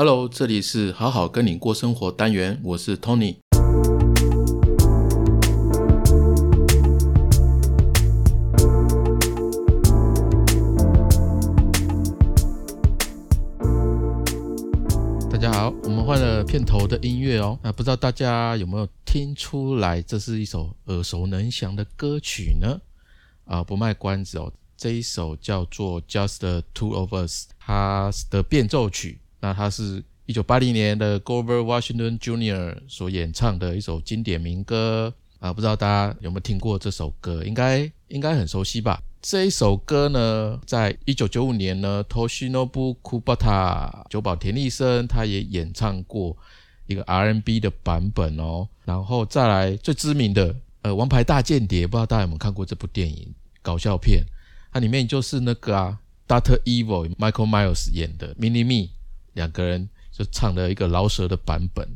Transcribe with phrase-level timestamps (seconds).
[0.00, 3.38] Hello，这里是好好跟你过生活单元，我是 Tony。
[15.28, 17.58] 大家好，我们换了片头的音乐哦。
[17.60, 22.80] 那不知道大家有没有听出来，这是一首耳熟能详的歌曲呢？
[23.46, 29.18] 啊，不卖关子哦，这一首叫做《Just the Two of Us》，它的变奏曲。
[29.40, 32.76] 那它是一九八零年的 Grover Washington Jr.
[32.88, 37.44] 所演唱的一首经典民歌啊，不知道大家有没有听过这首歌？
[37.44, 39.00] 应该应该很熟悉吧？
[39.22, 46.36] 这一首歌呢，在一九九五年呢，Toshinobu Kubota 久保田利生他也演唱过
[46.86, 48.68] 一个 R&B 的版本哦。
[48.84, 54.24] 然后再来最知名的呃《王牌大间谍》，不知道大家有没有看过这部电影搞笑片？
[54.72, 58.90] 它里面就是那个啊，Doctor Evil Michael Myers 演的 Mini Me。
[59.38, 61.88] 两个人就唱了一个饶舌的版本，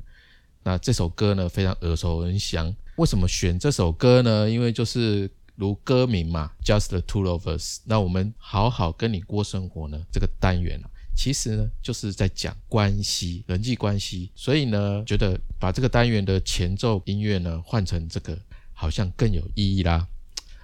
[0.63, 2.73] 那这首歌呢非常耳熟能详。
[2.97, 4.49] 为什么选这首歌呢？
[4.49, 7.81] 因为就是如歌名嘛，Just the two of us。
[7.85, 14.31] 那我们好好跟你过生活呢，这个单元啊，其实呢就是在讲关系、人际关系。
[14.37, 18.39] 所以呢，觉得把这个单元的前奏音乐呢换成这个，
[18.73, 20.07] 好像更有意义啦。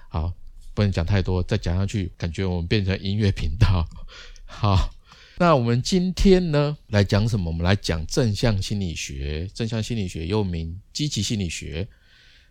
[0.09, 0.33] 好，
[0.75, 3.85] 不能讲太多，再讲下去，感觉我们变成音乐频道。
[4.47, 4.95] 好。
[5.41, 7.49] 那我们今天呢来讲什么？
[7.49, 9.49] 我们来讲正向心理学。
[9.55, 11.87] 正向心理学又名积极心理学。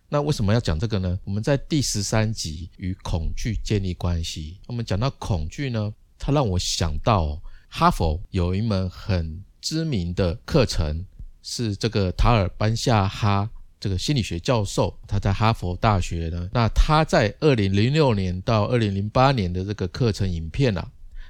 [0.08, 1.20] 那为什么要讲这个呢？
[1.26, 4.62] 我们在第十三集与恐惧建立关系。
[4.68, 11.06] 我们讲到恐惧呢，它让我想到哈佛有一门很知名的课程，
[11.44, 13.50] 是这个塔尔班夏哈
[13.82, 16.50] 这个心理学教授，他在哈佛大学呢。
[16.54, 20.90] 那他在二零零六年到二零零八年的这个课程影片啊。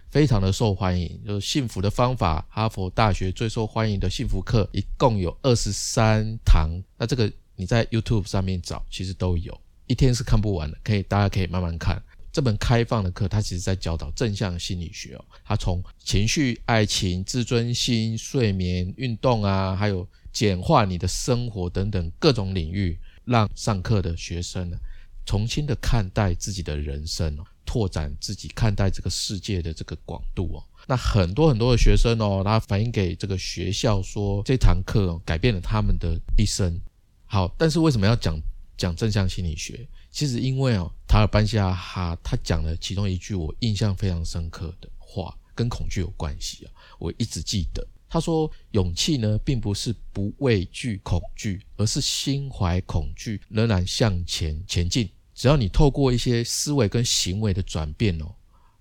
[0.09, 6.69] 非常的受欢迎，就是幸福的方法，哈佛大学最受欢迎的幸福课，一共有二十三堂。
[6.97, 12.01] 那这个你在 YouTube 上面找，其实都有，一天是看不完的，可以大家可以慢慢看。
[12.31, 24.77] 这本开放的课，它其实在教导正向心理学哦，它从情绪、爱情、自尊心、睡眠、运动啊，还有简化你的生活等等各种领域，让上课的学生呢，
[25.25, 27.43] 重新的看待自己的人生哦。
[27.67, 36.79] 拓展自己看待这个世界的这个广度哦，那很多很多的学生哦，他反映给这个学校说，这堂课改变了他们的一生。
[37.25, 38.41] 好，但是为什么要讲
[38.77, 39.85] 讲正向心理学？
[40.09, 47.85] 其实因为哦，塔尔班夏哈他讲了其中一句我印象非常深刻的话，跟恐惧有关系啊，我一直记得。
[48.09, 55.09] 他说，勇气呢，并不是不畏惧恐惧，而是心怀恐惧仍然向前前进。
[55.37, 58.25] 只要你透过一些思维跟行为的转变哦，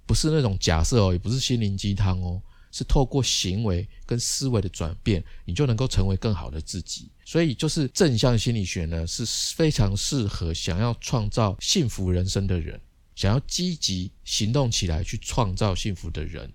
[0.06, 2.40] 不是那种假设哦，也不是心灵鸡汤哦，
[2.72, 7.10] 是透过行为跟思维的转变，你就能够成为更好的自己。
[7.26, 12.80] 所以，就是正向心理学呢，是非常适合想要创造幸福人生的人，
[13.14, 16.50] 想要积极行动起来去创造幸福的人。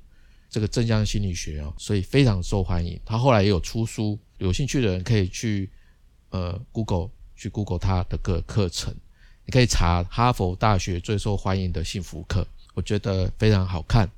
[0.49, 2.99] 这个正向心理学哦，所以非常受欢迎。
[3.05, 5.69] 他后来也有出书，有兴趣的人可以去
[6.31, 8.95] 呃 Google 去 Google 他的个课程。
[9.45, 14.09] 你可以查哈佛大学最受欢迎的幸福课，我觉得非常好看。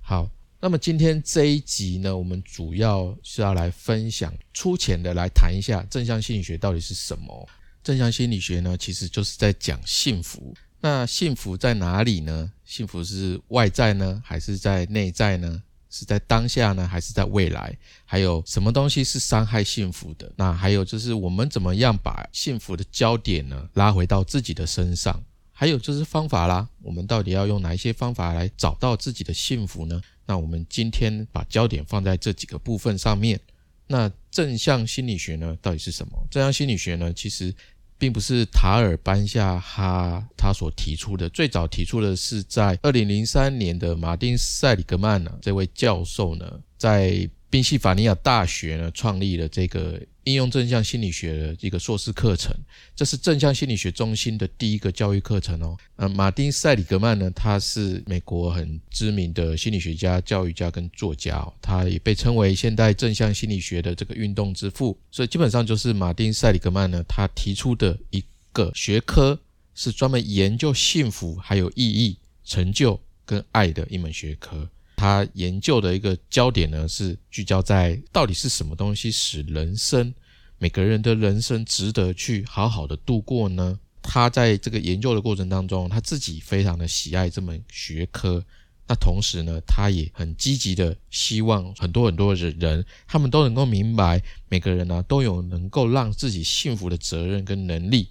[0.00, 0.28] 好，
[0.60, 7.48] 那么今天这一集呢，我们主要是要来分享，粗浅的来谈一下正向心理学到底是什么。
[7.82, 10.54] 正向心理学呢，其实就是在讲幸福。
[10.80, 12.52] 那幸福在哪里呢？
[12.64, 15.62] 幸福是外在呢，还是在内在呢？
[15.98, 17.76] 是在当下呢，还是在未来？
[18.04, 20.30] 还有什么东西是伤害幸福的？
[20.36, 25.20] 那还有就是我们怎么样把幸福的焦点呢拉回到自己的身上？
[25.52, 30.00] 还有就是方法啦，我们到底要用哪一些方法来找到自己的幸福呢？
[30.24, 33.40] 那我们今天把焦点放在这几个部分上面。
[33.88, 36.12] 那正向心理学呢，到底是什么？
[36.30, 37.52] 正向心理学呢，其实。
[37.98, 50.00] 并不是塔尔班夏哈他所提出的，最早提出的是在二零零三年的马丁塞里格曼呢这位教授呢，在宾夕法尼亚大学呢创立了这个。
[50.28, 52.54] 应用正向心理学的一个硕士课程，
[52.94, 55.74] 这是正向心理学中心的第一个教育课程哦。
[55.96, 64.98] 呃，马丁塞里格曼呢，他是美国很知名的心理学家、教育家跟作家哦，他也被称为现代正向心理学的这个运动之父。
[65.10, 68.22] 所以基本上就是马丁塞里格曼呢，他提出的一
[68.52, 69.40] 个学科
[69.74, 74.68] 是专门研究幸福、还有意义、成就跟爱的一门学科。
[74.98, 80.12] 他研究的一个焦点呢，是聚焦在到底是什么东西使人生
[80.58, 83.78] 每个人的人生值得去好好的度过呢？
[84.02, 88.44] 他在这个研究的过程当中，他自己非常的喜爱这门学科，
[88.88, 98.08] 那同时呢，他也很积极的希望很多很多的人，他们都能够明白，每个人呢都有能够让自己幸福的责任跟能力。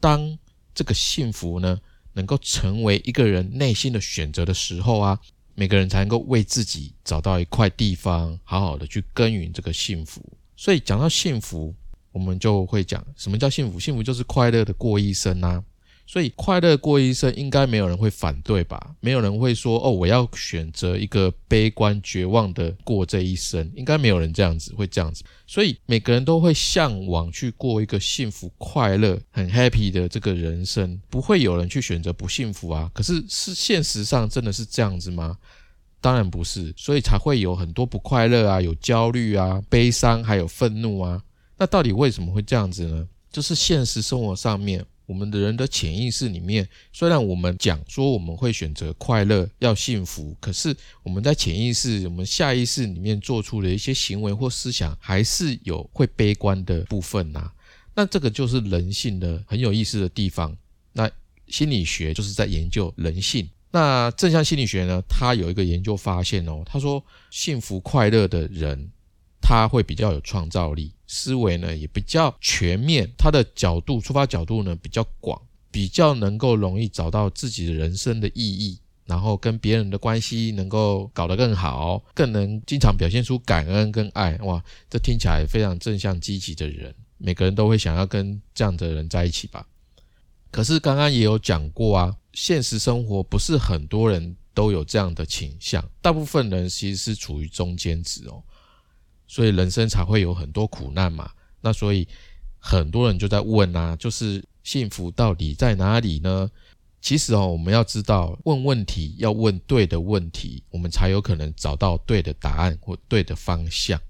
[0.00, 0.36] 当
[0.74, 1.78] 这个幸福呢
[2.14, 5.20] 能够成为一个人内心的选择的时候啊，
[5.58, 10.22] 每个人才能够为自己找到一块地方，好好的去耕耘这个幸福。
[10.56, 11.74] 所以讲到幸福，
[12.12, 13.80] 我们就会讲什么叫幸福？
[13.80, 15.60] 幸福就是快乐的过一生啊。
[16.10, 18.94] 所以快乐过一生，应该没有人会反对吧？
[18.98, 25.22] 没有人会说哦，我要选择一个悲观绝望的过这一生，应该没有人这样子会这样子。
[25.46, 32.90] 所以每个人都会向往去过一个幸福、快乐、很 happy 的这个人生，不会有人去选择不幸福啊。
[32.94, 35.36] 可是是现实上真的是这样子吗？
[36.00, 41.22] 当然不是，所以才会有很多不快乐啊，有焦虑啊、悲伤，还有愤怒啊。
[41.58, 43.06] 那到底为什么会这样子呢？
[43.30, 44.82] 就是现实生活上面。
[45.08, 57.50] 我们的人的潜意识里面，虽然我们讲说我们会选择快乐、要幸福，可是我们在潜意识、我们下意识里面做出的一些行为或思想，还是有会悲观的部分呐。
[57.94, 60.54] 那这个就是人性的很有意思的地方。
[60.92, 61.10] 那
[61.46, 63.48] 心理学就是在研究人性。
[63.70, 68.90] 那正向心理学呢，它有一个研究发现哦，他说幸福快乐的人。
[69.40, 75.40] 他会比较有创造力，思维呢也比较全面，他的角度出发角度呢比较广，
[75.72, 84.36] 比较能够容易找到自己的人生的意义，然后跟别人的关系能够搞得更好，更能经常表现出感恩跟爱。
[84.42, 89.66] 哇，这听起来非常正向积极的人，每个人都会想要跟这样的人在一起吧？
[90.50, 98.42] 可是刚刚也有讲过啊，现实生活不是很多人都有这样的倾向，大部分人其实是处于中间值哦。
[99.28, 101.30] 所以人生才会有很多苦难嘛。
[101.60, 102.08] 那所以
[102.58, 106.50] 很多人就在问啊，就是幸福到底在哪里呢？
[107.00, 114.00] 其实哦，我们要知道，问问题要问对的问题，我们才有可能找到对的答案或对的方向。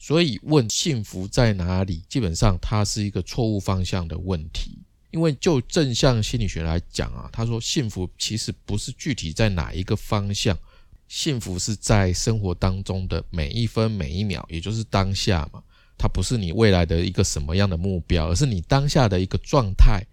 [0.00, 4.78] 所以问幸福在哪里，基本上它是一个错误方向的问题。
[5.12, 10.58] 因为就正向心理学来讲啊，他说幸福其实不是具体在哪一个方向。
[11.06, 15.62] 幸福是在生活当中的每一分每一秒，也就是当下嘛。
[15.96, 20.04] 它不是你未来的一个什么样的目标，而是你当下的一个状态。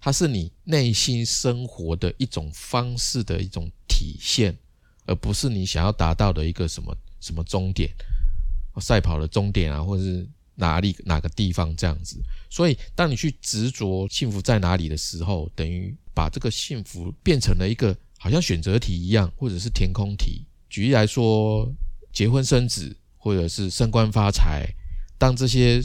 [0.00, 4.56] 它是你内心生活的一种方式的一种体现，
[5.04, 7.88] 而不是你想要达到的一个什么什么终点，
[8.80, 12.18] 赛跑的终点啊，或者是哪里哪个地方这样子。
[12.48, 17.96] 所以，当你去执着幸福在哪里的时候，等于把这个幸福变成了一个。
[18.22, 20.44] 好像选择题一样，或者是填空题。
[20.68, 21.66] 举例来说，
[22.12, 24.68] 结婚生子，或者是升官发财，
[25.16, 25.80] 当这些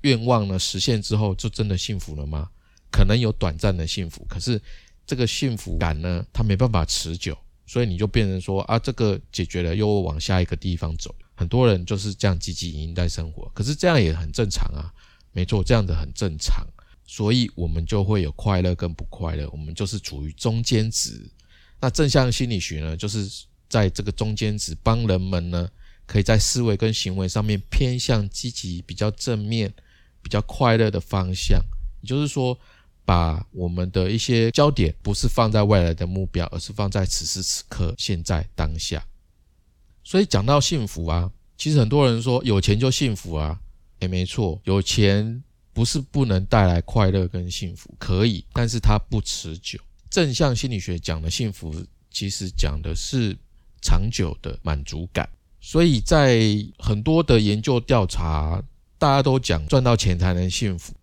[0.00, 2.50] 愿望呢实现之后，就真的幸福了吗？
[2.90, 4.60] 可能有短暂的幸福，可是
[5.06, 11.14] 这个幸福感呢，它没办法持久，所以你就变成说啊，这个解决了，又往下一个地方走。
[11.36, 14.92] 很多人就是这样积极营在生活，可是这样也很正常啊，
[15.30, 16.66] 没错，这样的很正常，
[17.06, 21.30] 所以我们就会有快乐跟不快乐，我们就是处于中间值。
[21.80, 23.28] 那正向心理学呢，就是
[23.68, 25.68] 在这个中间值，帮人们呢，
[26.06, 29.72] 可以在思维跟行为上面偏向积极、比较正面、
[30.22, 31.60] 比较快乐的方向。
[32.00, 32.58] 也就是说，
[33.04, 39.04] 把我们的一些焦点不是放在未来的目标，而是放在此时此刻、现在当下。
[40.02, 43.60] 所以讲到幸福啊，其实很多人说有钱就幸福啊，
[44.00, 45.42] 也没错，有钱
[45.72, 49.78] 不是不能带来快乐跟幸福，可以，但是它不持久。
[50.10, 51.74] 正向心理学讲的幸福，
[52.10, 53.36] 其实讲的是
[53.82, 55.28] 长久的满足感。
[55.60, 56.40] 所以在
[56.78, 58.62] 很多的研究调查，
[58.98, 60.94] 大家都讲赚到钱才能幸福。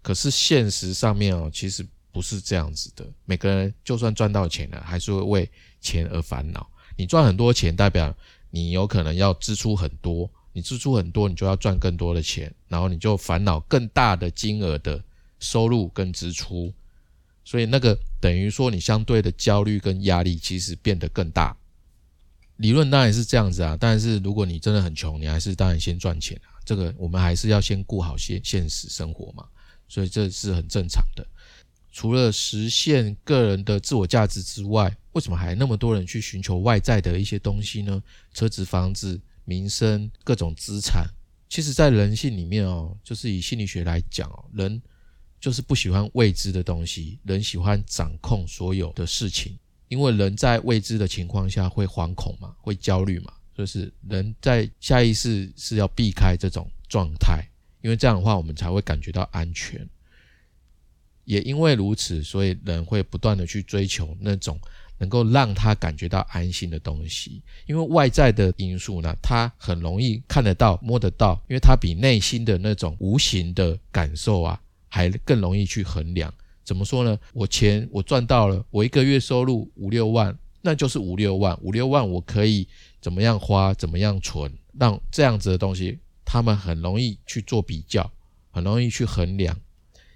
[0.00, 3.04] 可是现实上面哦，其实不是这样子的。
[3.24, 5.50] 每个人就算赚到钱了，还是会为
[5.80, 6.68] 钱而烦恼。
[6.96, 8.14] 你赚很多钱，代表
[8.50, 10.30] 你有可能要支出很多。
[10.52, 15.02] 你支出很多，你就要赚更多的钱，然后你就烦恼更大的金额的
[15.40, 16.70] 收入跟支出。
[17.42, 21.56] 所以那个等于说，你相对的焦虑跟压力其实变得更大。
[22.58, 26.54] 理论当然是这样子啊，但是如果你真的很穷，你还是当然先赚钱啊。
[26.64, 29.44] 这个我们还是要先顾好现现实生活嘛，
[29.88, 31.26] 所以这是很正常的。
[31.90, 38.00] 除了实现个人的自我价值之外，为什么还那么多人去寻求外在的一些东西呢？
[38.32, 41.04] 车子、房子、名声、各种资产。
[41.48, 44.80] 其实，在人性里面哦，就是以心理学来讲哦，人。
[45.42, 49.58] 就是不喜欢未知的东西，人喜欢掌控所有的事情，
[49.88, 57.44] 因为人在未知的情况下会惶恐嘛，会焦虑嘛，就是人在下意识是要避开这种状态，
[57.80, 59.84] 因为这样的话我们才会感觉到安全。
[61.24, 64.60] 也因为如此，所以人会不断的去追求那种
[64.98, 67.42] 能够让他感觉到安心的东西。
[67.66, 74.60] 因为外在的因素呢，他很容易看得到、摸得到，因为他比内心的那种无形的感受啊，
[74.94, 76.32] 还更容易去衡量。
[76.62, 77.18] 怎么说呢？
[77.32, 82.68] 我钱我赚到了，我一个月收入五六万，那就是五六万，五六万我可以
[83.00, 88.12] 怎么样花，怎么样存，让这样子的东西，他们很容易去做比较，
[88.50, 89.58] 很容易去衡量。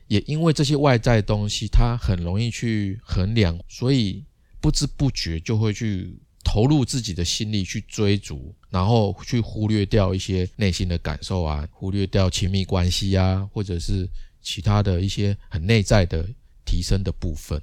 [0.09, 4.23] 也因为这些外在东西，他很容易去衡量，所以
[4.61, 14.09] 不知不觉就会去投入自己的心力去追逐，然后去忽略掉一些内心的感受啊，忽略掉亲密关系啊，或者是
[14.47, 16.25] 其他的一些很内在的
[16.65, 17.61] 提升的部分。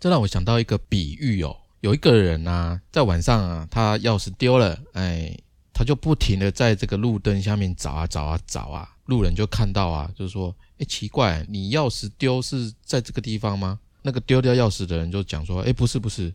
[0.00, 5.38] 这让我想到一个比喻哦，有一个人啊，在晚上啊，他钥匙丢了，哎，
[5.74, 10.54] 他就不停的在这个路灯下面找啊找啊找啊，路人就看到啊，就是说。
[10.76, 13.78] 哎，奇怪，你钥匙丢是在这个地方吗？
[14.02, 16.34] 那个丢掉钥匙的人就讲说，哎，不是，不是。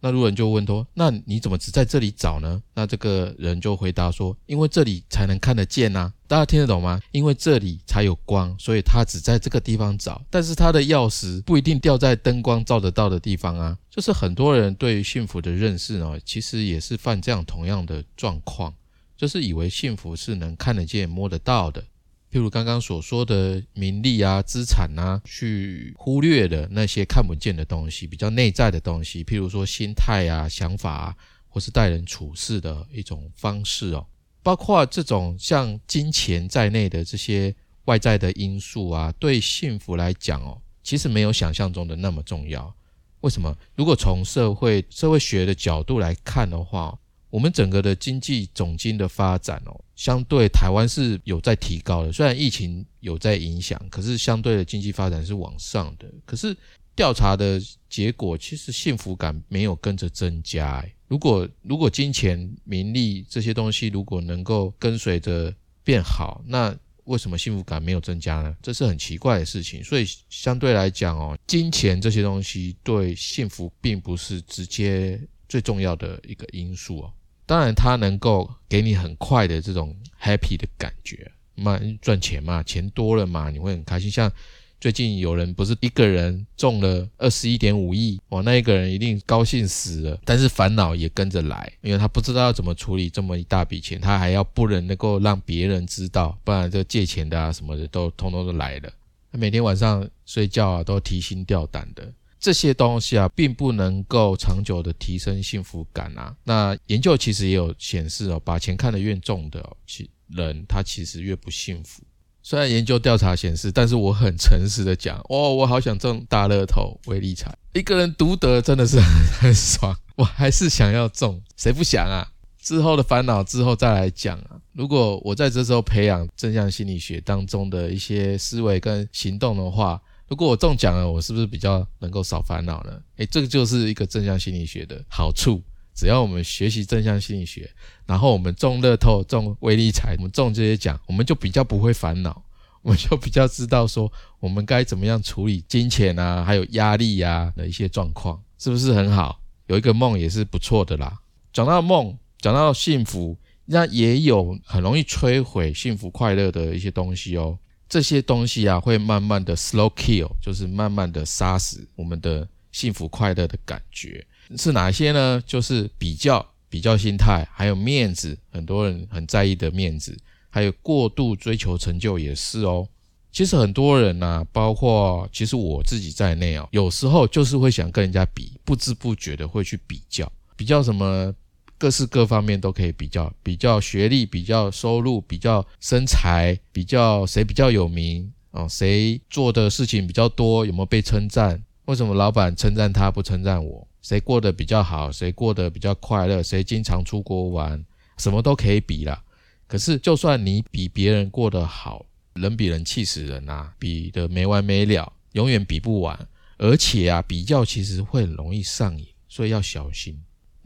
[0.00, 2.62] 那路人就问说，那你怎么只在这里找呢？
[2.74, 6.12] 那这个人就回答说，因为这里才能看得见呐。
[6.26, 7.00] 大家听得懂吗？
[7.10, 10.22] 因为这里才有光，所以他只在这个地方找。
[10.30, 13.76] 但是他的钥匙不一定掉在灯光照得到的地方啊。
[13.90, 18.72] 就是很多人对于幸福的认识呢，其实也是犯这样同样的状况，
[19.16, 21.82] 就是以为幸福是能看得见、摸得到的。
[22.30, 31.16] 譬如刚刚所说的名利啊、资产啊，去忽略的那些看不见的东西，比较内在的东西，譬如说心态啊、想法啊，
[31.48, 34.06] 或是待人处事的一种方式哦，
[34.42, 37.54] 包括这种像金钱在内的这些
[37.86, 42.74] 外在的因素啊，对幸福来讲哦，其实没有想象中的那么重要。
[43.22, 43.56] 为什么？
[43.74, 46.96] 如果从社会社会学的角度来看的话，
[47.30, 52.12] 我们整个的经济总金的发展哦，相对台湾是有在提高的。
[52.12, 56.10] 虽然疫情有在影响，可是相对的经济发展是往上的。
[56.24, 56.56] 可是
[56.96, 60.84] 调查的结果，其实幸福感没有跟着增加。
[61.06, 65.54] 如果如果金钱、名利这些东西如果能够跟随着
[65.84, 68.56] 变好，那为什么幸福感没有增加呢？
[68.62, 69.82] 这是很奇怪的事情。
[69.84, 77.12] 所以相对来讲哦，金钱这些东西对幸福并不是直接最重要的一个因素哦。
[77.48, 84.10] 当然，它能够给你很快的这种 happy 的感觉，嘛赚钱嘛，钱多了嘛，你会很开心。
[84.10, 84.30] 像
[84.78, 98.92] 最近有人不是一个人中了二十一点五亿，哇，那一个人一定高兴死了，但是烦恼也跟着来，因为他不知道要怎么处理这么一大笔钱，他还要不能能够让别人知道，不然这借钱的啊什么的都通通都来了。
[99.32, 102.12] 他每天晚上睡觉啊都提心吊胆的。
[102.40, 106.34] 这些东西啊，并不能够长久的提升幸福感啊。
[106.44, 112.02] 那研究其实也有显示哦，把钱看得越重的其人，他其实越不幸福。
[112.42, 119.94] 虽然研究调查显示，但是我很诚实的讲，哦，我好想中大乐透、微利彩，一个人独得真的是很爽。
[120.16, 122.26] 我还是想要中，谁不想啊？
[122.60, 124.56] 之后的烦恼之后再来讲啊。
[124.72, 133.02] 如果我在这时候培养正向心理学当中的一些思维跟行动的话，如果我中奖了，我是不是比较能够少烦恼呢？
[133.16, 135.62] 诶，这个就是一个正向心理学的好处。
[135.94, 137.68] 只要我们学习正向心理学，
[138.06, 142.40] 然后我们中乐透、中威力彩，我们中这些奖，我们就比较不会烦恼，
[142.82, 149.40] 我们就比较知道说我们该怎么样处理金钱啊，还有压力啊的一些状况，是不是很好？
[149.66, 151.18] 有一个梦也是不错的啦。
[151.52, 157.58] 讲到梦，讲到幸福，那也有很容易摧毁幸福快乐的一些东西哦。
[157.88, 164.26] 这些东西啊，会慢慢的 slow kill，就是慢慢的杀死我们的幸福快乐的感觉。
[164.56, 165.42] 是哪些呢？
[165.46, 170.16] 就是比较、比较心态，还有面子，很多人很在意的面子，
[170.50, 172.86] 还有过度追求成就也是哦。
[173.30, 181.32] 其实很多人呢，包括其实我自己在内哦，有时候就是会想跟人家比，不知不觉的会去比较，比较什么？
[181.78, 191.62] 各式各方面都可以比较，比较学历，比较收入，比较身材，比较谁比较有名哦，谁做的事情比较多，有没有被称赞？
[191.84, 193.86] 为什么老板称赞他不称赞我？
[194.02, 195.10] 谁过得比较好？
[195.12, 196.42] 谁过得比较快乐？
[196.42, 197.84] 谁经常出国玩？
[198.16, 199.22] 什么都可以比啦。
[199.66, 202.04] 可是就算你比别人过得好，
[202.34, 206.18] 人比人气死人呐，比的没完没了，永远比不完。
[206.56, 210.18] 而且啊，比较其实会很容易上瘾，所以要小心。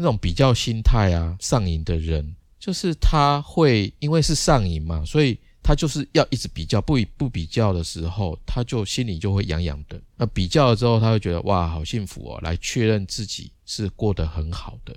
[0.03, 10.01] 那种比较心态啊，上瘾的人，就是他会因为是上瘾嘛，所以他就是要一直比较，不不比较的时候，他就心里就会痒痒的。
[10.17, 14.93] 那比较了之后，他会觉得哇，好幸福哦，来确认自己是过得很好的。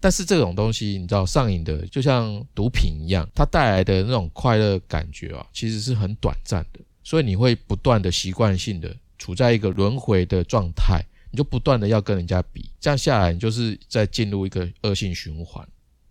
[0.00, 11.00] 但是这种东西，你知道，上瘾的就像毒品一样，它带来的那种快乐感觉啊，其实是很短暂的，所以你会不断的习惯性的处在一个轮回的状态。
[11.30, 15.66] 你就不断的要跟人家比，这样下来你就是在进入一个恶性循环。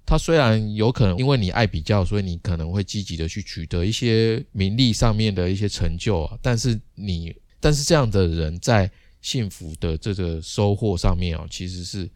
[0.06, 8.90] 他虽然有可能因为你爱比较，所以你可能会积极的去取得一些名利上面的一些成就啊，但是你，但是这样的人在
[9.22, 12.10] 幸福的这个收获上面哦，其实是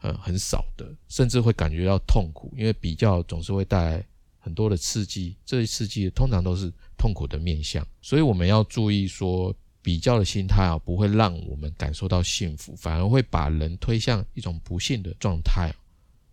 [0.00, 4.06] 呃很少的，甚至会感觉到痛苦，因为比较总是会带来
[4.38, 9.54] 很多的刺激，这些刺激通常都是痛苦的面相，所以我们要注意说。
[9.88, 15.72] 比较的心态啊，不会让我们感受到幸福，反而会把人推向一种不幸的状态。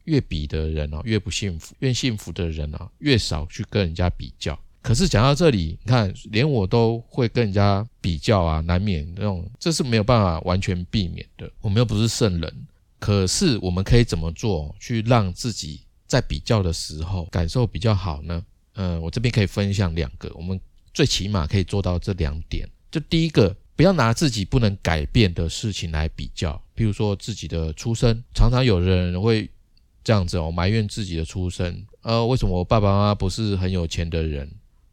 [0.04, 4.60] 越比的人啊，越不幸福；越幸福的人啊，越少去跟人家比较。
[4.82, 11.50] 可是讲到这里，你看，连我都会跟人家比较啊，难免那种，这是没有办法完全避免的。
[11.62, 12.68] 我们又不是圣人，
[13.00, 18.46] 可是我们可以怎么做，去让自己在比较的时候感受比较好呢？
[18.74, 20.60] 嗯，我这边可以分享两个，我们
[20.94, 22.70] 最起码可以做到这两点。
[22.96, 29.50] 就第一个，不要拿自己不能改变的事情来比较，譬如说自己的出身，常常有人会
[30.02, 34.50] 这样子哦，埋怨自己的出身，呃，为什么我爸爸妈妈不是很有钱的人？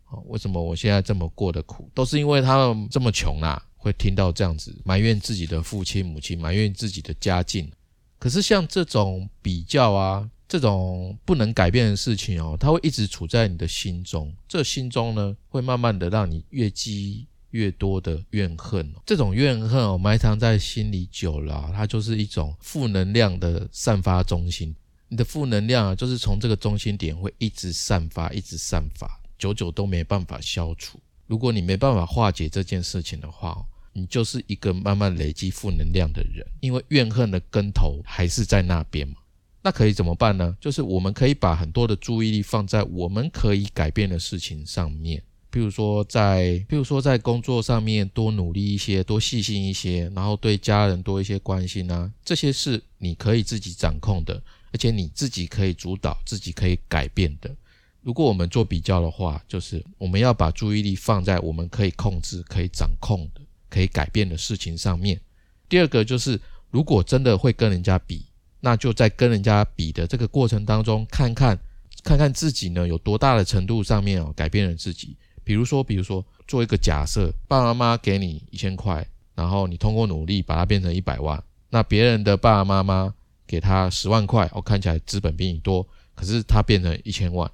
[0.08, 1.88] 哦，为什么我现在这么过得苦？
[1.94, 7.70] 都是因为他们这么穷啊，会听到这样子埋怨自己的父亲母亲，埋怨自己的家境。
[8.18, 17.28] 可是像这种比较啊，这种不能改变的事情哦，它会一直处在你的心中，这心中呢，会慢慢的让你越积。
[17.52, 24.74] 越多的怨恨，这种怨恨哦，埋藏在心里久了，它就是一种负能量的散发中心。
[25.08, 30.98] 你的负能量啊，就是从这个中心点会一直散发，一直散发，久久都没办法消除。
[31.26, 39.14] 如果你没办法化解这件事情的话，你就是一个慢慢累积负能量的人，因为怨恨的根头还是在那边嘛。
[39.62, 40.56] 那可以怎么办呢？
[40.60, 45.22] 就是我们可以把很多的注意力放在我们可以改变的事情上面。
[45.52, 54.42] 譬如说，在譬如说在工作上面多努力一些，多细心一些，然后对家人多一些关心啊，这些是你可以自己掌控的，
[54.72, 57.54] 而且你自己可以主导、自己可以改变的。
[58.00, 65.20] 如果我们做比较的话，就是我们要把注意力放在我们可以控制、可以掌控的、可以改变的事情上面。
[65.68, 68.24] 第二个就是，如果真的会跟人家比，
[68.60, 71.58] 那就在跟人家比的这个过程当中，看看
[72.02, 75.14] 看看自己呢有多大的程度上面哦改变了自己。
[75.44, 81.42] 比如说，比如说，做一个假设，爸爸妈妈给你一千块，然后你通过努力把它变成一百万。
[81.70, 83.14] 那别人的爸爸妈妈
[83.46, 87.50] 给他十万块，哦，看起来资本比你多，可是他变成一千万。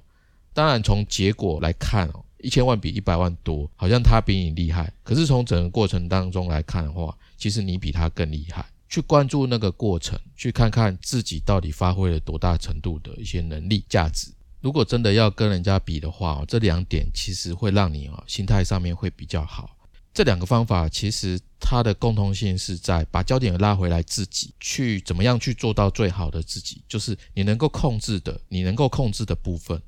[0.53, 4.91] 当然，从结果来看哦，一千万比一百万多，好像他比你厉害。
[5.03, 8.65] 可是从整个过程当中来看的话，其实你比他更厉害。
[8.89, 14.31] 去关注那个过程，去看看自己到底发挥了多大程度的一些能力价值。
[14.61, 19.75] 如果真的要跟人家比的话，这两点其实会让你啊心态上面会比较好。
[20.13, 29.81] 这两个方法其实它的共同性是在把焦点拉回来，自己去怎么样去做到最好的自己，就是你能够控制的，你能够控制的部分。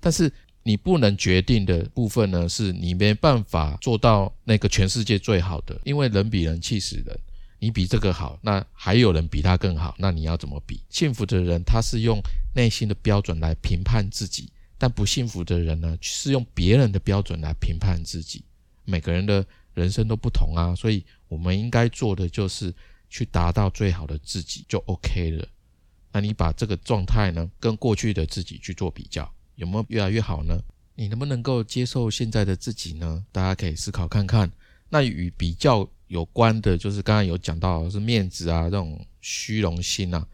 [0.00, 0.30] 但是
[0.62, 7.18] 你不能决定的部分呢，是你没办法做到那个全世界最好的，因为人比人气死人。
[7.58, 10.80] 你比这个好，那还有人比他更好，那你要怎么比？
[10.88, 12.20] 幸福的人他是用
[12.54, 18.44] 内心的标准来评判自己，但不幸福的人呢，是用别人的标准来评判自己。
[18.84, 19.44] 每个人的
[19.74, 22.72] 人生都不同啊，所以我们应该做的就是
[23.10, 25.46] 去达到最好的自己就 OK 了。
[26.12, 30.58] 那你把这个状态呢，跟过去的自己去做比较，有没有越来越好呢？
[30.94, 33.24] 你能不能够接受现在的自己呢？
[33.30, 34.50] 大家可以思考看看。
[34.88, 35.88] 那与比较。
[36.08, 40.26] 有关的，就是刚刚有讲到是面子啊，这种虚荣心啊。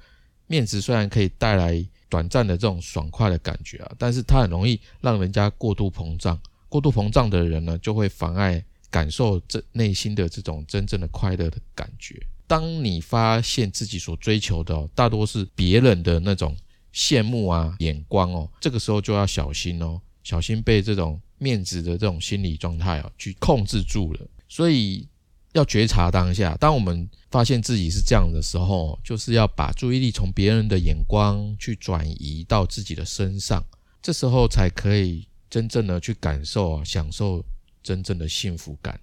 [0.47, 6.40] 面子虽然可以带来短暂的这种爽快的感觉啊，但是它很容易让人家过度膨胀。
[6.69, 12.25] 过度膨胀的人呢，就会妨碍感受这内心的这种真正的快乐的感觉。
[12.47, 16.57] 当你发现自己所追求的大多是别人的那种
[16.95, 24.21] 羡慕啊眼光哦，这个时候就要小心哦，小心被这种面子的这种心理状态啊去控制住了。
[24.55, 25.09] 所以。
[25.55, 33.64] 要觉察当下，当我们发现自己是这样的时候，就是要把注意力从别人的眼光去转移到自己的身上，
[34.03, 37.40] 这时候才可以真正的去感受啊、享受
[37.85, 38.99] 真正的幸福感。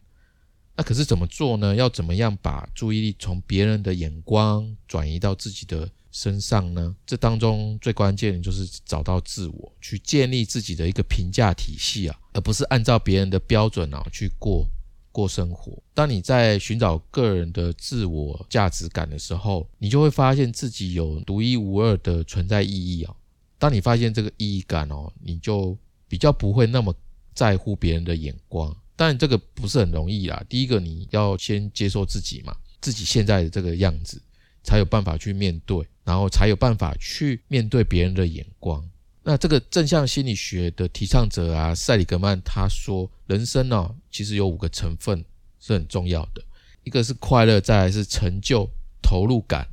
[0.76, 1.74] 那可是怎么做呢？
[1.74, 6.94] 要怎么样把注意力从别人的眼光转移到自己的身上呢？
[7.06, 14.68] 这当中最关键的就是找到自我，去建立自己的一个评价体系啊，而不是按照别人的标准啊去过。
[15.12, 15.78] 过生活。
[15.93, 23.15] 当你在寻找个人的自我价值感的时候，你就会发现自己有独一无二的存在意义啊。
[23.58, 26.93] 当你发现这个意义感哦，你就比较不会那么
[27.34, 28.76] 在乎别人的眼光。
[28.95, 30.43] 但，这个不是很容易啦。
[30.47, 32.56] 第一个，你要先接受自己嘛。
[32.82, 34.21] 自己现在的这个样子，
[34.63, 38.84] 才有办法去面对，然后才有办法去面对别人的眼光。
[39.24, 45.24] 那这个正向心理学的提倡者啊，塞里格曼他说，人生呢其实有五个成分
[45.60, 46.42] 是很重要的，
[46.84, 48.68] 一个是快乐，再来是成就、
[49.02, 49.68] 投入感，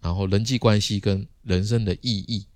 [0.00, 2.46] 然后人际关系跟人生的意义。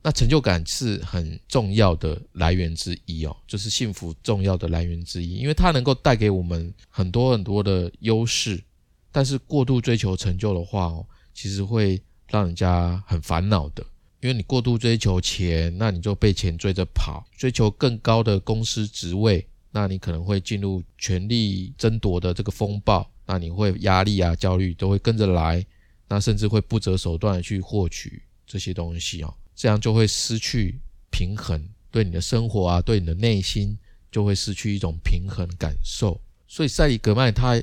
[0.00, 8.62] 那成就感是很重要的来源之一哦，就是幸福重要的来源之一，因为它能够带给我们很多很多的优势。
[9.10, 13.84] 但是过度追求成就的话哦，其实会让人家很烦恼的。
[14.20, 25.64] 因为你过度追求钱，那你就被钱追着跑；追求更高的公司职位，那你可能会进入权力争夺的这个风暴，那你会压力啊、焦虑都会跟着来，
[26.08, 30.80] 那甚至会不择手段去获取这些东西哦，这样就会失去
[31.12, 33.78] 平衡，对你的生活啊，对你的内心
[34.10, 36.20] 就会失去一种平衡感受。
[36.48, 37.54] 所以塞里格曼他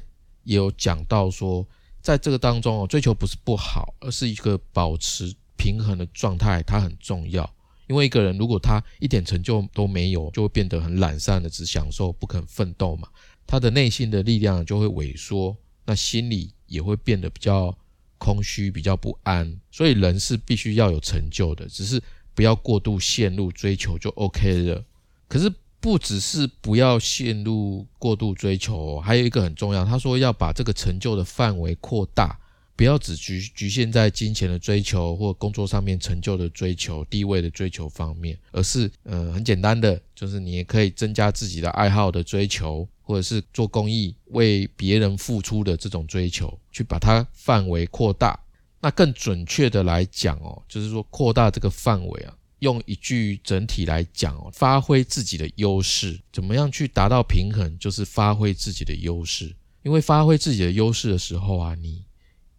[0.44, 1.68] 也有讲到说，
[2.02, 5.36] 在这个当中哦，追求不是不好，而是一个保持。
[5.58, 7.50] 平衡的状态它很重要，
[7.88, 13.08] 因为一个人如果他一点成就都没有，就会变得很懒散的，只享受不肯奋斗嘛。
[13.48, 17.76] 他的内心的力量就会萎缩，那心里也会变得比较
[18.18, 19.60] 空虚、比较不安。
[19.72, 22.02] 所以人是必须要有成就的，只是
[22.34, 24.84] 不要过度陷入追求就 OK 了。
[25.28, 32.40] 可是不只是不要陷入过度追求，还有一个很重要，他说要把这个成就的范围扩大。
[32.76, 48.40] 不要只局局限在金钱的追求或工作上面成就的追求、地位的追求方面，而是呃很简单的，就是你也可以增加自己的爱好的追求，或者是做公益、为别人付出的这种追求，去把它范围扩大。
[48.82, 57.76] 那更准确的来讲哦，就是说扩大这个范围啊，用一句整体来讲哦，发挥自己的优势，怎么样去达到平衡？
[57.80, 62.05] 就是发挥自己的优势，因为发挥自己的优势的时候啊，你。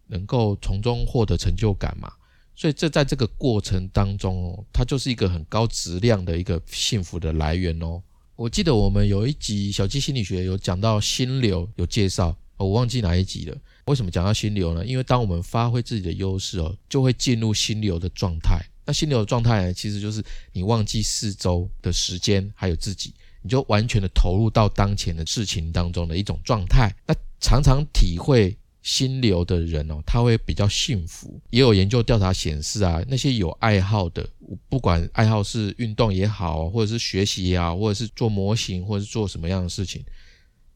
[0.07, 2.11] 能够从中获得成就感嘛？
[2.55, 8.01] 所以这在这个过程当中哦，它就是一个很高质量的一个幸福的来源哦。
[8.35, 13.55] 我记得我们有一集小鸡心理学有讲到心流，有介绍，我忘记哪一集了。
[13.85, 14.83] 为什么讲到心流呢？
[14.83, 18.59] 因为当我们发挥自己的优势哦，就会进入心流的状态。
[18.85, 26.91] 那心流的状态呢，其实就是你忘记四周的时间，还有自己，你就完全的投入到当前的事情当中的一种状态。
[27.05, 28.57] 那常常体会。
[28.87, 31.37] 心流的人哦，他会比较幸福。
[31.49, 34.25] 也有研究调查显示啊，那些有爱好的，
[34.69, 40.05] 不管爱好是运动也好，或者是学习也好，或者是做模型，或者是做什么样的事情，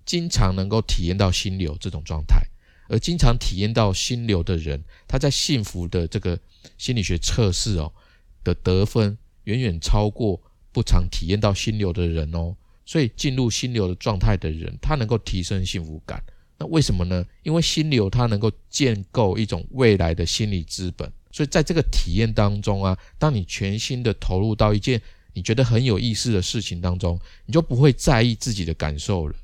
[0.05, 2.45] 经常能够体验到心流这种状态。
[2.89, 6.37] 而经常体验到心流的人，他在幸福的这个
[6.77, 7.89] 心理学测试哦
[8.43, 10.37] 的得分，远远超过
[10.73, 12.53] 不常体验到心流的人哦。
[12.85, 16.21] 所以进入心流的状态的人，他能够提升幸福感。
[16.61, 17.25] 那为什么呢？
[17.41, 25.01] 因为心流它能够建构一种未来的心理资本，所以在这个体验当中啊，当你全心的投入到一件
[25.33, 29.35] 你觉得很有意思的事情当中，你就不会在意自己的感受了。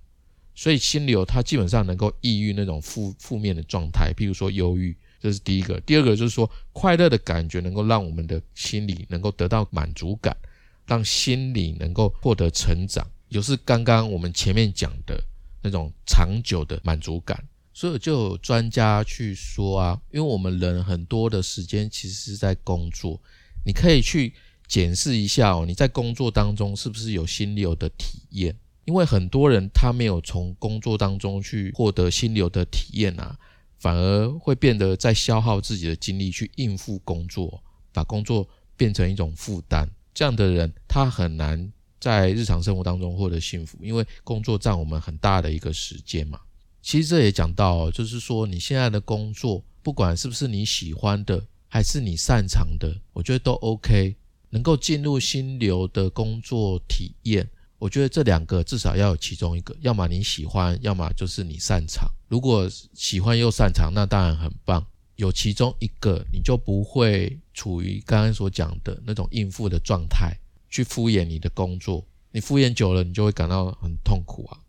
[0.54, 5.80] 所以心流它基本上能够抑郁那种负负面的状态，譬如说忧郁，这是第一个。
[5.82, 10.38] 第二个就是说快乐的感觉能够让我们的心理能够得到满足感，
[10.86, 15.20] 让心理能够获得成长，就是刚刚我们前面讲的。
[15.68, 23.22] 那种长久的满足感，所以就有专家去说啊，因为我们人很多的时间其实是在工作，
[23.66, 24.34] 你可以去
[24.66, 28.56] 检视一下哦，你在工作当中是不是有心流的体验？
[28.86, 33.38] 因为很多人他没有从工作当中去获得心流的体验啊，
[33.78, 39.90] 反而会变得在消耗自己的精力去应付工作，把工作变成一种负担。
[40.14, 41.74] 这样的人他很难。
[42.00, 46.40] 在日常生活当中获得幸福，因为工作占我们很大的一个时间嘛。
[46.82, 54.16] 其实这也讲到，就是说你现在的工作，不管是不是你喜欢的，还是你擅长的，我觉得都 OK。
[54.50, 57.46] 能够进入心流的工作体验，
[57.78, 62.10] 我觉得这两个至少要有其中一个，要么你喜欢，要么就是你擅长。
[62.30, 64.86] 如果喜欢又擅长，那当然很棒。
[65.18, 70.34] 有其中一个，你就不会处于刚刚所讲的那种应付的状态。
[70.70, 74.60] 去敷衍你的工作，你敷衍久了，你就会感到很痛苦啊，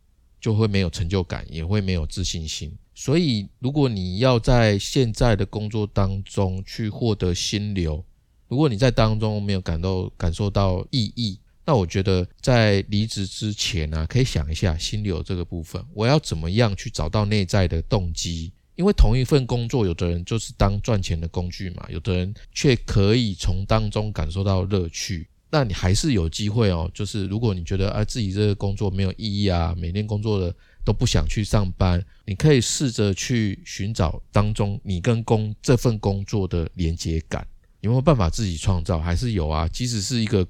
[0.40, 2.72] 就会没有成就感，也会没有自信心。
[2.94, 8.04] 所以，如果你要在现在的工作当中去获得心流，
[8.48, 18.52] 如果你在当中没有感到感受到意义，那我觉得在离职之前呢，可以想一下心流这个部分，我要怎么样去找到内在的动机？
[18.74, 25.28] 因为同一份工作，有的人就是当赚钱的工具嘛，有的人却可以从当中感受到乐趣。
[25.50, 26.90] 那你还是有机会哦。
[26.92, 37.46] 就是如果你觉得啊自己这个工作没有意义啊，每天工作的都不想去上班，你可以试着去寻找当中你跟工这份工作的连接感，
[37.80, 38.98] 有没有办法自己创造？
[38.98, 39.66] 还是有啊？
[39.68, 40.46] 即使是一个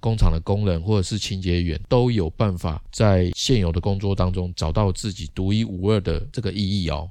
[0.00, 7.10] 工厂的工人或者是清洁员，都有办法在现有的工作当中找到自己独一无二的这个意义哦。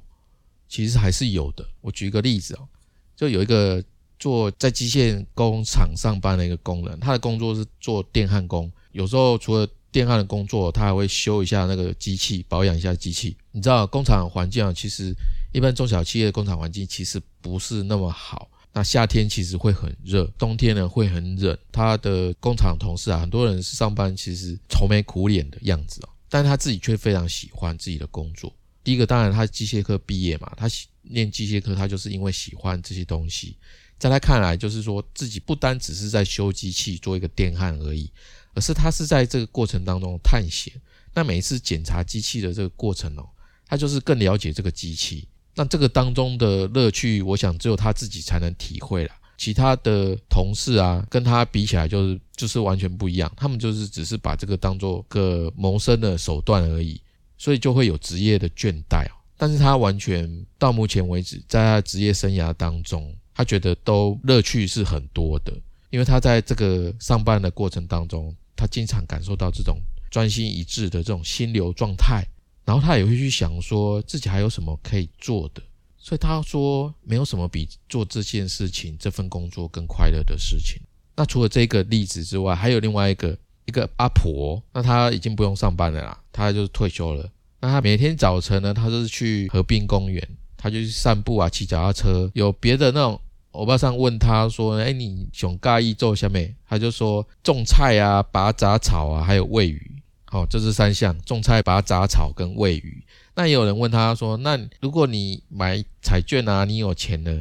[0.68, 1.66] 其实还是有的。
[1.80, 2.68] 我举一个例子哦，
[3.16, 3.82] 就有一个。
[4.20, 8.70] 做在机械工厂上班的一个工人，他的工作是做电焊工。
[8.92, 13.36] 有时候除了电焊的工作，他还会修一下那个机器，保养一下机器。
[13.50, 15.12] 你知道工厂环境啊，其实
[15.52, 18.48] 一般中小企业的工厂环境其实不是那么好。
[18.72, 21.58] 那夏天其实会很热，冬天呢会很冷。
[21.72, 28.54] 他的工厂同事啊，很多人是上班其实愁眉苦脸的样子哦，但他自己却非常喜欢自己的工作。
[28.84, 30.68] 第一个当然他机械科毕业嘛，他
[31.02, 33.56] 念机械科，他就是因为喜欢这些东西。
[34.00, 38.10] 在他看来，就是说自己不单只是在修机器做一个电焊而已，
[38.54, 40.72] 而是他是在这个过程当中探险。
[41.12, 43.28] 那每一次检查机器的这个过程哦，
[43.66, 45.28] 他就是更了解这个机器。
[45.54, 49.10] 那这个当中的乐趣，我想只有他自己才能体会了。
[49.36, 53.30] 其他的同事啊，跟他比起来，就是就是完全不一样。
[53.36, 56.98] 他们就是只是把这个当做个谋生的手段而已，
[57.36, 59.04] 所以就会有职业的倦怠。
[59.36, 63.14] 但是他完全到目前为止，在他职业生涯当中。
[63.34, 65.52] 他觉得都乐趣是很多的，
[65.90, 69.78] 因为他在这个上班的过程当中，他经常感受到这种
[70.10, 72.24] 专心一致的这种心流状态，
[72.64, 75.62] 然后他也会去想说自己还有什么可以做的，
[75.96, 80.80] 所以他说没有什么比做这件事情、这份工作更快乐的事情。
[81.16, 87.30] 那除了这个例子之外，还有另外一个一个阿婆，那她已经不用上班了啦，她就是退休了。
[87.60, 90.26] 那她每天早晨呢，她就是去河滨公园，
[90.60, 93.18] 他就去散步啊，骑脚踏车，有别的那种。
[93.52, 103.02] 我爸上问他说：“哎，你想介意做下面？”他就说：“种菜啊，拔杂草啊，还有喂鱼。”好，这是三项：种菜、拔杂草跟喂鱼。
[103.34, 107.32] 那也有人问他说：“那如果你买彩券啊，你有钱了，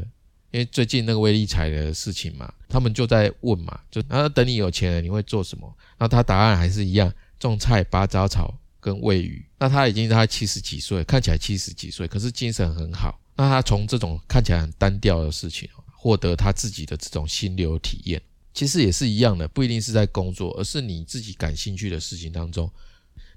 [0.50, 5.72] 因为最近那个威力彩的事情嘛，他们就在问嘛，就然后等你有钱了，你会做什么？
[6.00, 9.46] 那他答案还是一样：种菜、拔杂草跟喂鱼。
[9.58, 13.20] 那他已经他七十几岁，看起来七十几岁，可是精神很好。
[13.36, 15.70] 那他从这种看起来很单调的事情。
[16.02, 18.22] 获得他自己的这种心流体验，
[18.54, 22.72] 其实也是一样的，不一定是在工作，而是你自己感兴趣的事情当中，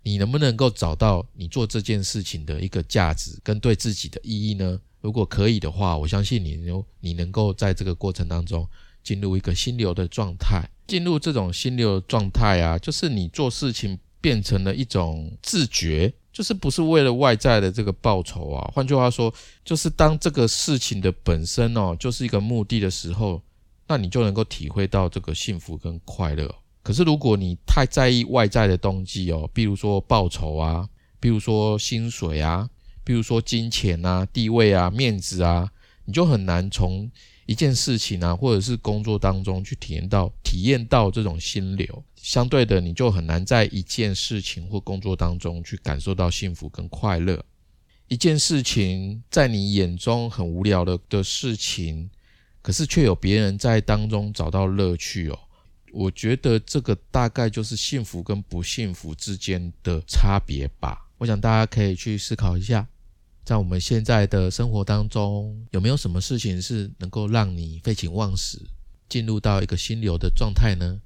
[0.05, 4.81] 你能不能够找到你做这件事情的一个价值跟对自己的意义呢？
[5.01, 8.65] 如果可以的话，我相信你有你能够在这个过程当中
[9.03, 16.11] 进入一个心流的状态，进入这种心流状态啊，就是你做事情变成了一种自觉。
[16.33, 18.71] 就是不是为了外在的这个报酬啊？
[18.75, 19.31] 换句话说，
[19.63, 23.43] 就是当这个事情的本身哦，就是一个目的的时候，
[23.87, 26.51] 那你就能够体会到这个幸福跟快乐。
[26.83, 30.89] 可是如果你太在意外在的东西哦，比如说报酬啊，
[31.21, 32.67] 比如说薪水啊，
[33.05, 35.71] 比如说金钱啊、地位啊、面子啊，
[36.07, 37.11] 你就很难从。
[37.47, 47.45] 一件事情啊，或者是工作当中去体验到、体验到这种心流，相对的，你就很难在一件事情或工作当中去感受到幸福跟快乐。
[48.09, 52.11] 一件事情在你眼中很无聊的的事情，
[52.61, 55.39] 可是却有别人在当中找到乐趣哦。
[55.93, 61.07] 我觉得这个大概就是幸福跟不幸福之间的差别吧。
[61.19, 62.87] 我想大家可以去思考一下。
[63.45, 68.57] 在我们现在的生活当中，有没有什么事情是能够让你废寝忘食，
[69.09, 71.01] 进入到一个心流的状态呢？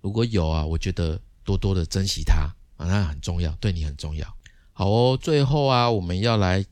[0.00, 4.26] 如果有啊，我觉得多多的珍惜它啊，那很重要，对你很重要。
[4.72, 6.64] 好哦，最后啊，我们要来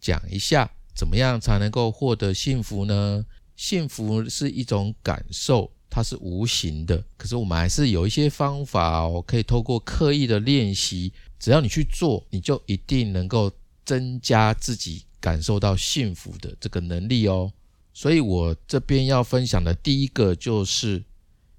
[0.00, 3.24] 讲一下，怎么样才能够获得幸福呢？
[3.56, 13.50] 幸福是一种感受，它是无形的，可是我们还是有一些方法哦，可以透过刻意的练习，只要你去做，你就一定能够。
[13.84, 17.52] 增加自己感受到幸福的这个能力哦，
[17.92, 21.02] 所以我这边要分享的第一个就是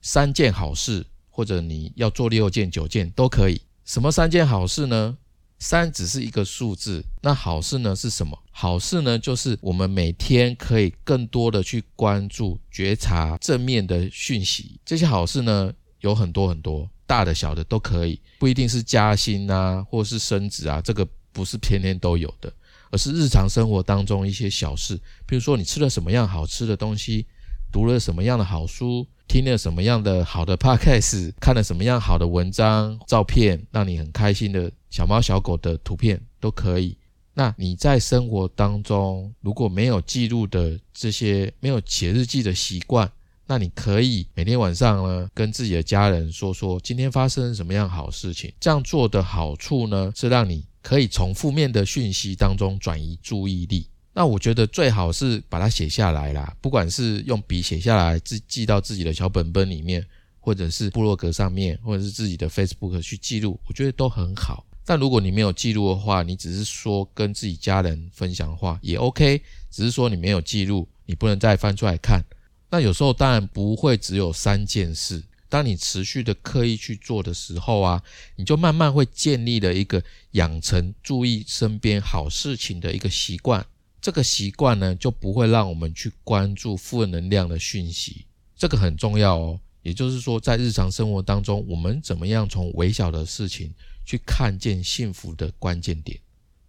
[0.01, 3.61] 三件好事，或者你要做六件、九件都可以。
[3.85, 5.17] 什么三件好事呢？
[5.59, 8.37] 三只是一个数字，那好事呢是什么？
[8.51, 14.79] 好事呢就是我们每天可以更多的去关注、觉察正面的讯息。
[14.85, 21.07] 这些好事呢有很多很多，大的、小的都可以，不一定是加薪啊，或是升职啊，这个。
[21.33, 22.53] 不是天天都有的，
[22.91, 27.25] 而是日常生活当中一些小事，比如说你吃了什么样好吃的东西，
[27.71, 36.95] 读了什么样的好书，听了什么样的好的 podcast，看了什么样好的文章、照片，让你很开心的小猫小狗的图片都可以。
[37.33, 43.11] 那你在生活当中如果没有记录的这些，没有写日记的习惯，
[43.47, 48.53] 那你可以每天晚上呢，跟自己的家人说说今天发生什么样好事情。
[48.59, 53.87] 这样做的好处呢，是让你可以从负面的讯息当中转移注意力。
[54.13, 60.05] 那我觉得最好是把它写下来啦，不管是用笔写下来，自记到自己的小本本里面，
[60.39, 64.63] 或者是部落格上面，或者是自己的 Facebook 去记录，我觉得都很好。
[64.85, 69.41] 但如果你没有记录的话，你只是说跟自己家人分享的话也 OK，
[69.71, 72.21] 只是说你没有记录，你不能再翻出来看。
[72.69, 78.01] 那有时候当然不会只有三件事，当你持续的刻意去做的时候啊，
[78.37, 83.63] 你就慢慢会建立了一个养成注意身边好事情的一个习惯。
[84.01, 89.59] 这个习惯呢，就不会让我们去关注负能量的讯息，这个很重要哦。
[89.83, 93.71] 也就是说，在日常生活当中，我们怎么样从微小的事情
[94.03, 96.19] 去看见幸福的关键点？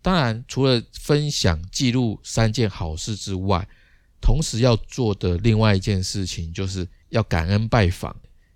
[0.03, 3.67] 当然，除了分享记录三件好事之外，
[4.21, 8.15] 同时要做的另外一件事情，就是要感恩拜访。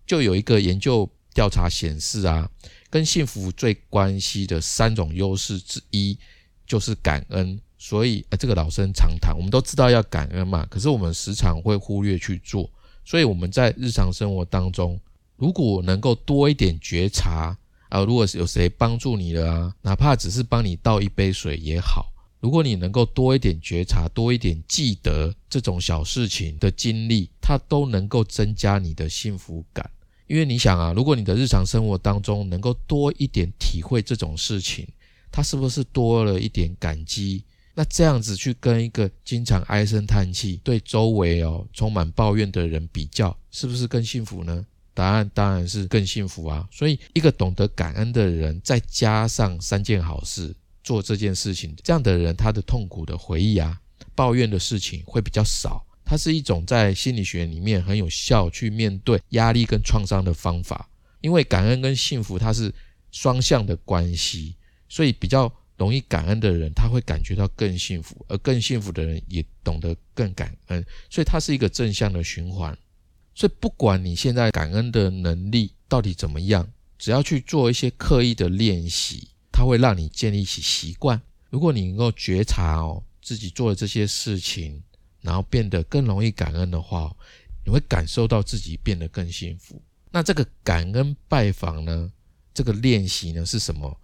[0.08, 2.50] 就有一个研究调查显示啊，
[2.88, 6.18] 跟幸福最关系的三种优势之一，
[6.66, 7.60] 就是感恩。
[7.76, 10.66] 所以，呃，这个老生常谈，我们都知道要感恩嘛。
[10.68, 12.68] 可是我们时常会忽略去做。
[13.04, 14.98] 所以我们在日常生活当中，
[15.36, 17.56] 如果能够多一点觉察
[17.88, 22.12] 啊，如果有谁帮助你了啊，哪怕只是帮你倒一杯水也好。
[22.40, 29.88] 如果你能够多一点觉察，多一点记得这种小事情的经历，它都能够增加你的幸福感。
[30.28, 34.86] 因为你想啊，如果你的日常生活当中能够多一点体会这种事情，
[35.32, 37.42] 他是不是多了一点感激？
[37.74, 44.64] 那这样子去跟一个经常唉声叹气、对周围哦充满抱怨的人比较，是不是更幸福呢？
[44.94, 46.68] 答案当然是更幸福啊！
[46.72, 53.80] 所以，一个懂得感恩的人，再加上三件好事，做这件事情，这样的人，他的痛苦的回忆啊、
[54.16, 55.86] 抱怨的事情会比较少。
[56.08, 60.88] 它是一种在心理学里面很有效去面对压力跟创伤的方法。
[61.20, 62.72] 因为感恩跟幸福它是
[63.12, 64.56] 双向的关系，
[64.88, 65.52] 所以比较。
[65.78, 72.76] 容易感恩的人，他会感觉到更幸福，而更幸福的人也懂得更感恩，所以它是一个正向的循环。
[73.32, 76.68] 所以不管你现在感恩的能力到底怎么样，
[76.98, 81.22] 只要去做一些刻意的练习，它会让你建立起习惯。
[81.48, 84.82] 如果你能够觉察哦自己做的这些事情，
[85.20, 87.14] 然后变得更容易感恩的话，
[87.64, 89.80] 你会感受到自己变得更幸福。
[90.10, 92.10] 那这个感恩拜访呢？
[92.54, 94.00] 这个练习呢是什么？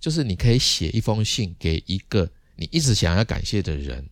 [0.00, 4.08] 就是你可以写一封信给一个你一直想要感谢的人，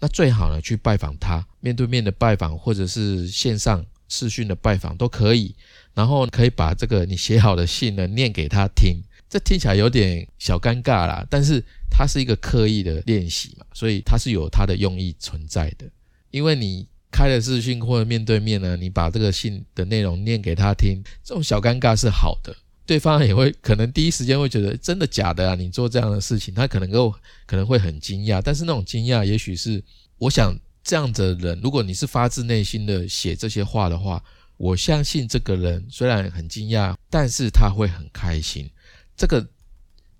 [0.00, 5.54] 那最好呢去拜访他，面对面的拜访或者是线上视讯的拜访都可以。
[5.94, 9.00] 然后可以把这个你写好的信呢念给他听，
[9.32, 15.86] 这听起来有点小尴尬啦，但是它是一个刻意的练习嘛，所以它是有它的用意存在的。
[16.30, 22.54] 因为你开了视讯或者面对面呢，你把这个信的内容念给他听，这种小尴尬是好的。
[22.84, 25.54] 对方也会可能第一时间会觉得真的假的啊？
[25.54, 27.10] 你做这样的事情，他可能够
[27.46, 29.82] 可能会很惊讶，但是那种惊讶也许是
[30.18, 34.22] 我想这样的人，如果你是发自内心的写这些话的话，
[34.58, 38.68] 我相信这个人虽然很惊讶，但是他会很开心。
[39.16, 39.46] 这个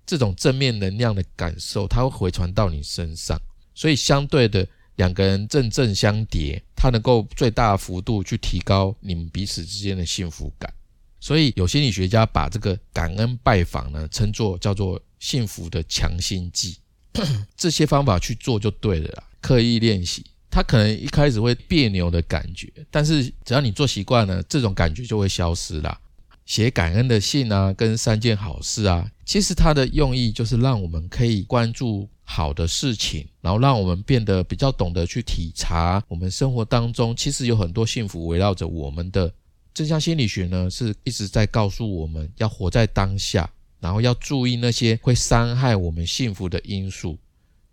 [0.05, 3.39] 这种正面能量的感受，它会回传到你身上，
[3.73, 10.71] 所以相对的两个人正正相叠，它能够最大幅度去提高你们彼此之间的幸福感。
[11.19, 16.77] 所以有心理学家把这个感恩拜访呢称作叫做幸福的强心剂，
[17.55, 19.23] 这些方法去做就对了啦。
[19.39, 25.97] 刻意练习，他可能一开始会别扭的感觉，但是只要你做习惯了，这种感觉就会消失啦。
[26.45, 39.33] 写感恩的信啊，跟三件好事啊，其实它的用意就是让我们可以关注好的事情，然后让我们变得比较懂得去体察我们生活当中其实有很多幸福围绕着我们的。
[39.73, 47.17] 正向心理学呢，是一直在告诉我们要活在当下，然后要注意那些会伤害我们幸福的因素，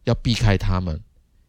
[0.05, 0.99] 要避开他们。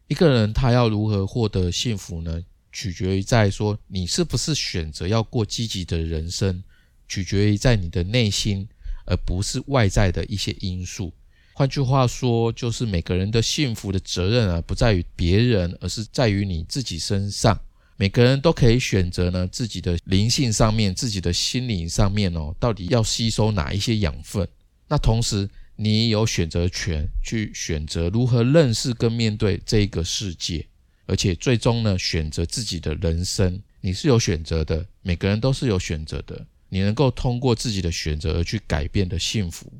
[0.08, 2.42] 一个人他要如何获得幸福呢？
[2.70, 6.62] 取决于在说你是不是选择要过积极的人生，
[7.08, 8.66] 取决于在你的内心，
[9.06, 11.12] 而不是外在的一些因素。
[11.54, 17.58] 换句话说，就是每个人的幸福的责任啊，不在于别人，而是在于你自己身上。
[17.98, 24.48] 每个人都可以选择呢，自己的灵性上面、自己的心灵上面哦，到底要吸收哪一些养分？
[24.88, 30.66] 那同时，你有选择权去选择如何认识跟面对这个世界，
[31.06, 34.84] 而且最终呢，选择自己的人生，你是有选择的。
[35.02, 39.70] 每个人都是有选择的，你能够通过自己的选择而去改变的幸福，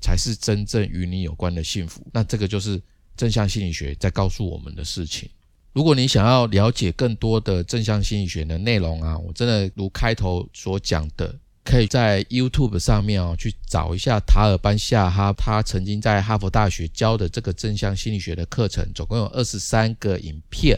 [0.00, 2.04] 才是真正与你有关的幸福。
[2.12, 2.82] 那这个就是
[3.16, 5.30] 正向心理学在告诉我们的事情。
[5.72, 11.32] 如果你想要了解更多的正向心理学的内容啊，我真的如开头所讲的，
[11.64, 20.76] 可以在 YouTube 上面哦去找一下塔尔班夏哈他曾经在哈佛大学教的这个正向心理学的课程，总共有二十三个影片，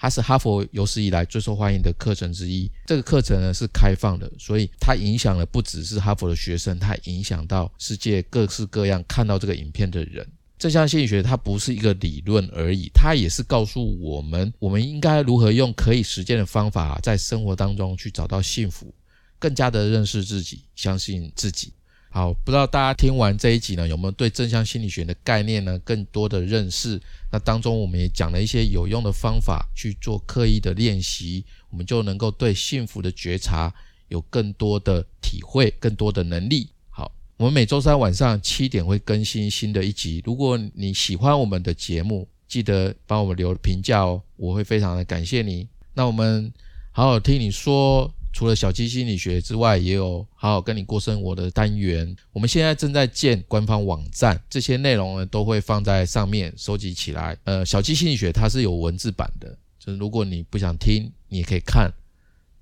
[0.00, 2.70] 它是哈佛有史以来最受欢迎的课程之一。
[2.86, 10.26] 这个课程呢是开放的，所以它影响了不只是哈佛的学生，它影响到世界各式各样看到这个影片的人。
[10.58, 18.94] 正向心理学它不是一个理论而已，它也是告诉我们，我们应该如何用可以实践的方法，在生活当中去找到幸福，
[19.38, 21.74] 更加的认识自己，相信自己。
[22.12, 27.00] 好，不知道大家听完这一集呢，有没有对正向心理学的概念呢更多的认识？
[27.30, 33.72] 那当中我们也讲了一些有用的方法去做刻意的练习，我们就能够对幸福的觉察
[34.08, 36.68] 有更多的体会，更多的能力。
[36.90, 40.20] 好我们每周三晚上七点会更新新的一集。
[40.26, 45.68] 如果你喜欢我们的节目，记得帮我们留评价哦，我会非常的感谢你。
[45.94, 46.52] 那我们
[46.90, 52.16] 好好听你说，除了小鸡心理学之外，也有好好跟你过生活的单元。
[52.32, 57.36] 我们现在正在建官方网站，这些内容呢都会放在上面收集起来。
[57.44, 61.92] 呃，小鸡心理学它是有文字版的，就是如果你不想听，你也可以看。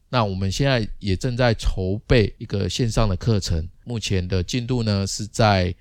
[0.08, 5.74] 那我们现在也正在筹备一个线上的课程，目前的进度呢是在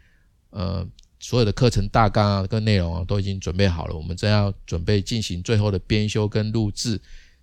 [0.50, 0.86] 呃
[1.18, 7.00] 所有的课程大纲啊跟内容啊都已经准备好了，我们正要准备进行最后的编修跟录制，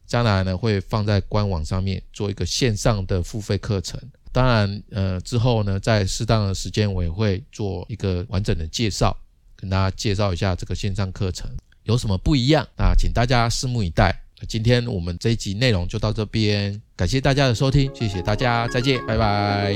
[0.07, 4.00] 将来呢会放在官网上面做一个线上的付费课程。
[4.32, 9.16] 当然，呃之后呢在适当的时间我也会做一个完整的介绍，
[9.55, 11.50] 跟大家介绍一下这个线上课程
[11.84, 12.66] 有什么不一样。
[12.76, 14.20] 那请大家拭目以待。
[14.48, 19.74] 今天我们这一集内容就到这边，感谢大家的收听，谢谢大家，再见，拜拜。